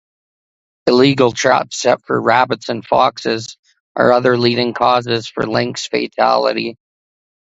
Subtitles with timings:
[0.87, 3.55] Illegal traps set for rabbits and foxes
[3.95, 6.75] are other leading causes for lynx fatality.